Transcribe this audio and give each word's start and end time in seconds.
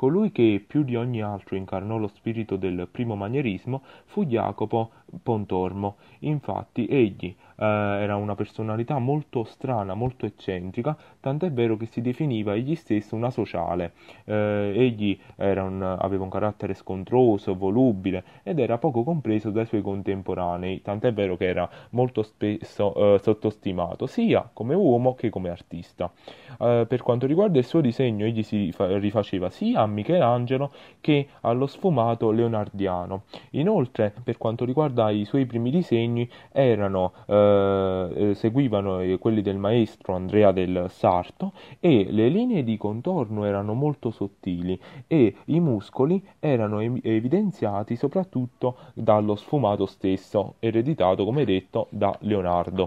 Colui 0.00 0.32
che 0.32 0.64
più 0.66 0.82
di 0.82 0.96
ogni 0.96 1.20
altro 1.20 1.56
incarnò 1.56 1.98
lo 1.98 2.06
spirito 2.06 2.56
del 2.56 2.88
primo 2.90 3.16
manierismo 3.16 3.82
fu 4.06 4.24
Jacopo 4.24 4.92
Pontormo. 5.22 5.96
Infatti 6.20 6.86
egli 6.86 7.26
eh, 7.56 7.64
era 7.64 8.16
una 8.16 8.34
personalità 8.34 8.98
molto 8.98 9.44
strana, 9.44 9.92
molto 9.92 10.24
eccentrica, 10.24 10.96
tant'è 11.20 11.52
vero 11.52 11.76
che 11.76 11.84
si 11.84 12.00
definiva 12.00 12.54
egli 12.54 12.74
stesso 12.76 13.14
una 13.14 13.30
sociale. 13.30 13.92
Eh, 14.24 14.72
egli 14.74 15.18
un, 15.36 15.82
aveva 15.82 16.24
un 16.24 16.30
carattere 16.30 16.72
scontroso, 16.72 17.54
volubile 17.54 18.24
ed 18.42 18.58
era 18.58 18.78
poco 18.78 19.02
compreso 19.02 19.50
dai 19.50 19.66
suoi 19.66 19.82
contemporanei, 19.82 20.80
tant'è 20.80 21.12
vero 21.12 21.36
che 21.36 21.46
era 21.46 21.68
molto 21.90 22.22
spesso 22.22 23.16
eh, 23.16 23.18
sottostimato 23.18 24.06
sia 24.06 24.48
come 24.50 24.74
uomo 24.74 25.14
che 25.14 25.28
come 25.28 25.50
artista. 25.50 26.10
Eh, 26.58 26.86
per 26.88 27.02
quanto 27.02 27.26
riguarda 27.26 27.58
il 27.58 27.66
suo 27.66 27.82
disegno, 27.82 28.24
egli 28.24 28.42
si 28.42 28.72
rifaceva 28.78 29.50
sia 29.50 29.82
a 29.82 29.86
Michelangelo 29.90 30.70
che 31.00 31.28
allo 31.42 31.66
sfumato 31.66 32.30
leonardiano. 32.30 33.22
Inoltre, 33.50 34.12
per 34.22 34.38
quanto 34.38 34.64
riguarda 34.64 35.10
i 35.10 35.24
suoi 35.24 35.46
primi 35.46 35.70
disegni, 35.70 36.28
erano, 36.52 37.12
eh, 37.26 38.08
eh 38.14 38.34
seguivano 38.34 39.00
eh, 39.00 39.18
quelli 39.18 39.42
del 39.42 39.58
maestro 39.58 40.14
Andrea 40.14 40.52
del 40.52 40.86
Sarto 40.88 41.52
e 41.78 42.06
le 42.10 42.28
linee 42.28 42.64
di 42.64 42.76
contorno 42.76 43.44
erano 43.44 43.74
molto 43.74 44.10
sottili 44.10 44.78
e 45.06 45.34
i 45.46 45.60
muscoli 45.60 46.22
erano 46.38 46.80
evidenziati 46.80 47.96
soprattutto 47.96 48.76
dallo 48.94 49.34
sfumato 49.36 49.86
stesso, 49.86 50.54
ereditato 50.58 51.24
come 51.24 51.44
detto 51.44 51.88
da 51.90 52.16
Leonardo. 52.20 52.86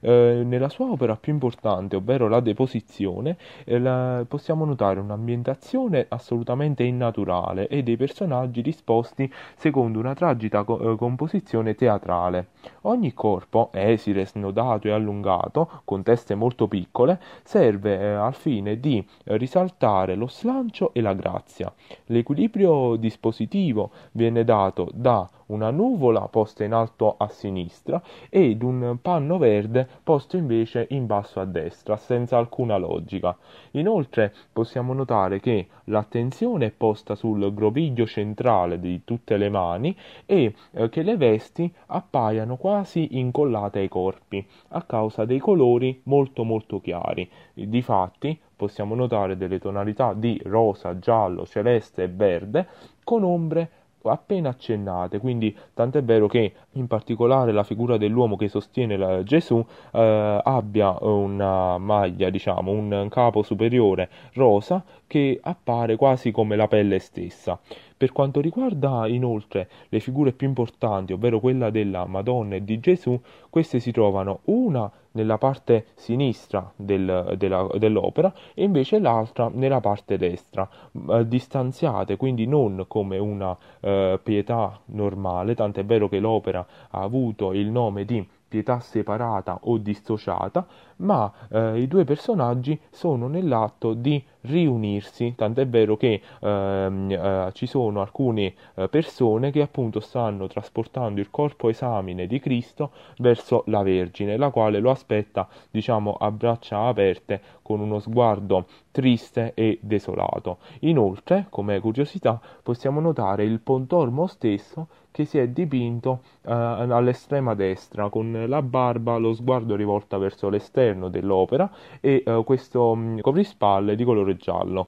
Eh, 0.00 0.42
nella 0.44 0.68
sua 0.68 0.86
opera 0.90 1.16
più 1.16 1.32
importante, 1.32 1.96
ovvero 1.96 2.28
la 2.28 2.40
Deposizione, 2.40 3.36
eh, 3.64 3.78
la, 3.78 4.24
possiamo 4.26 4.64
notare 4.64 5.00
un'ambientazione 5.00 6.06
assolutamente 6.08 6.82
innaturale 6.82 7.68
e 7.68 7.82
dei 7.82 7.96
personaggi 7.96 8.62
disposti 8.62 9.32
secondo 9.56 9.98
una 9.98 10.14
tragica 10.14 10.64
co- 10.64 10.92
eh, 10.92 10.96
composizione 10.96 11.74
teatrale. 11.74 12.48
Ogni 12.82 13.14
corpo, 13.14 13.70
esile, 13.72 14.26
snodato 14.26 14.88
e 14.88 14.90
allungato, 14.92 15.82
con 15.84 16.02
teste 16.02 16.34
molto 16.34 16.68
piccole, 16.68 17.20
serve 17.42 17.98
eh, 17.98 18.06
al 18.12 18.34
fine 18.34 18.78
di 18.80 19.04
risaltare 19.24 20.14
lo 20.14 20.28
slancio 20.28 20.90
e 20.92 21.00
la 21.00 21.14
grazia. 21.14 21.72
L'equilibrio 22.06 22.96
dispositivo 22.96 23.90
viene 24.12 24.44
dato 24.44 24.88
da 24.92 25.28
una 25.46 25.70
nuvola 25.70 26.28
posta 26.28 26.64
in 26.64 26.72
alto 26.72 27.14
a 27.18 27.28
sinistra 27.28 28.02
ed 28.28 28.62
un 28.62 28.98
panno 29.00 29.38
verde 29.38 29.86
posto 30.02 30.36
invece 30.36 30.86
in 30.90 31.06
basso 31.06 31.40
a 31.40 31.44
destra, 31.44 31.96
senza 31.96 32.36
alcuna 32.36 32.76
logica. 32.76 33.36
Inoltre 33.72 34.32
possiamo 34.52 34.92
notare 34.92 35.40
che 35.40 35.68
l'attenzione 35.84 36.66
è 36.66 36.70
posta 36.70 37.14
sul 37.14 37.52
groviglio 37.54 38.06
centrale 38.06 38.80
di 38.80 39.02
tutte 39.04 39.36
le 39.36 39.48
mani 39.48 39.96
e 40.24 40.54
eh, 40.72 40.88
che 40.88 41.02
le 41.02 41.16
vesti 41.16 41.72
appaiano 41.86 42.56
quasi 42.56 43.18
incollate 43.18 43.80
ai 43.80 43.88
corpi, 43.88 44.44
a 44.68 44.82
causa 44.82 45.24
dei 45.24 45.38
colori 45.38 46.00
molto 46.04 46.44
molto 46.44 46.80
chiari. 46.80 47.28
Difatti 47.54 48.38
possiamo 48.56 48.94
notare 48.94 49.36
delle 49.36 49.58
tonalità 49.58 50.14
di 50.14 50.40
rosa, 50.44 50.98
giallo, 50.98 51.46
celeste 51.46 52.04
e 52.04 52.08
verde 52.08 52.66
con 53.04 53.22
ombre 53.22 53.70
appena 54.10 54.50
accennate, 54.50 55.18
quindi 55.18 55.56
tant'è 55.74 56.02
vero 56.02 56.26
che 56.26 56.52
in 56.72 56.86
particolare 56.86 57.52
la 57.52 57.64
figura 57.64 57.96
dell'uomo 57.96 58.36
che 58.36 58.48
sostiene 58.48 58.96
la, 58.96 59.22
Gesù 59.22 59.64
eh, 59.92 60.40
abbia 60.42 60.96
una 61.00 61.78
maglia, 61.78 62.30
diciamo, 62.30 62.70
un 62.70 63.08
capo 63.10 63.42
superiore 63.42 64.08
rosa 64.34 64.84
che 65.06 65.38
appare 65.42 65.96
quasi 65.96 66.30
come 66.30 66.56
la 66.56 66.68
pelle 66.68 66.98
stessa. 66.98 67.58
Per 67.98 68.12
quanto 68.12 68.40
riguarda 68.40 69.06
inoltre 69.06 69.70
le 69.88 70.00
figure 70.00 70.32
più 70.32 70.46
importanti, 70.46 71.14
ovvero 71.14 71.40
quella 71.40 71.70
della 71.70 72.04
Madonna 72.04 72.56
e 72.56 72.64
di 72.64 72.78
Gesù, 72.78 73.18
queste 73.48 73.80
si 73.80 73.90
trovano 73.90 74.40
una 74.44 74.90
nella 75.12 75.38
parte 75.38 75.86
sinistra 75.94 76.70
del, 76.76 77.34
della, 77.38 77.66
dell'opera 77.78 78.30
e 78.52 78.64
invece 78.64 78.98
l'altra 78.98 79.50
nella 79.50 79.80
parte 79.80 80.18
destra, 80.18 80.68
eh, 81.08 81.26
distanziate, 81.26 82.18
quindi 82.18 82.46
non 82.46 82.84
come 82.86 83.16
una 83.16 83.56
eh, 83.80 84.20
pietà 84.22 84.78
normale, 84.86 85.54
tant'è 85.54 85.84
vero 85.84 86.10
che 86.10 86.18
l'opera 86.18 86.66
ha 86.90 87.00
avuto 87.00 87.54
il 87.54 87.70
nome 87.70 88.04
di 88.04 88.28
pietà 88.48 88.78
separata 88.80 89.58
o 89.62 89.78
dissociata, 89.78 90.66
ma 90.96 91.32
eh, 91.50 91.80
i 91.80 91.88
due 91.88 92.04
personaggi 92.04 92.78
sono 92.90 93.26
nell'atto 93.26 93.92
di 93.92 94.22
riunirsi, 94.46 95.34
tant'è 95.36 95.66
vero 95.66 95.96
che 95.96 96.20
ehm, 96.40 97.10
eh, 97.10 97.50
ci 97.52 97.66
sono 97.66 98.00
alcune 98.00 98.54
eh, 98.74 98.88
persone 98.88 99.50
che 99.50 99.62
appunto 99.62 100.00
stanno 100.00 100.46
trasportando 100.46 101.20
il 101.20 101.30
corpo 101.30 101.68
esamine 101.68 102.26
di 102.26 102.38
Cristo 102.40 102.90
verso 103.18 103.62
la 103.66 103.82
Vergine, 103.82 104.36
la 104.36 104.50
quale 104.50 104.78
lo 104.78 104.90
aspetta, 104.90 105.48
diciamo, 105.70 106.14
a 106.14 106.30
braccia 106.30 106.86
aperte 106.86 107.40
con 107.62 107.80
uno 107.80 107.98
sguardo 107.98 108.66
triste 108.92 109.52
e 109.54 109.78
desolato. 109.82 110.58
Inoltre, 110.80 111.46
come 111.50 111.80
curiosità, 111.80 112.40
possiamo 112.62 113.00
notare 113.00 113.44
il 113.44 113.60
pontormo 113.60 114.26
stesso 114.26 114.86
che 115.16 115.24
si 115.24 115.38
è 115.38 115.48
dipinto 115.48 116.20
eh, 116.42 116.52
all'estrema 116.52 117.54
destra 117.54 118.10
con 118.10 118.44
la 118.46 118.60
barba, 118.60 119.16
lo 119.16 119.32
sguardo 119.32 119.74
rivolto 119.74 120.18
verso 120.18 120.50
l'esterno 120.50 121.08
dell'opera 121.08 121.70
e 122.00 122.22
eh, 122.24 122.42
questo 122.44 122.94
mh, 122.94 123.00
mm, 123.00 123.18
coprispalle 123.20 123.96
di 123.96 124.04
colore 124.04 124.35
giallo. 124.36 124.84